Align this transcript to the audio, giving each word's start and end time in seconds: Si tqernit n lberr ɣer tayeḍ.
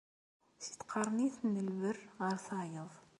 Si 0.63 0.71
tqernit 0.79 1.37
n 1.41 1.53
lberr 1.75 1.99
ɣer 2.19 2.35
tayeḍ. 2.47 2.93